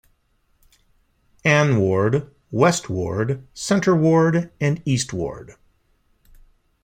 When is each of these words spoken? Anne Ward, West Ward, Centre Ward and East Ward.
Anne 1.45 1.79
Ward, 1.79 2.33
West 2.49 2.89
Ward, 2.89 3.45
Centre 3.53 3.95
Ward 3.95 4.49
and 4.59 4.81
East 4.83 5.13
Ward. 5.13 5.57